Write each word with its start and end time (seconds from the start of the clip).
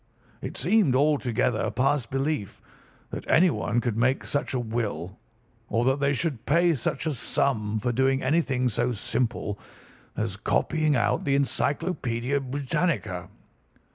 It 0.41 0.57
seemed 0.57 0.95
altogether 0.95 1.69
past 1.69 2.09
belief 2.09 2.59
that 3.11 3.29
anyone 3.29 3.79
could 3.79 3.95
make 3.95 4.25
such 4.25 4.55
a 4.55 4.59
will, 4.59 5.19
or 5.69 5.85
that 5.85 5.99
they 5.99 6.15
would 6.23 6.43
pay 6.47 6.73
such 6.73 7.05
a 7.05 7.13
sum 7.13 7.77
for 7.77 7.91
doing 7.91 8.23
anything 8.23 8.67
so 8.67 8.93
simple 8.93 9.59
as 10.17 10.37
copying 10.37 10.95
out 10.95 11.23
the 11.23 11.37
Encyclopædia 11.37 12.41
Britannica. 12.41 13.29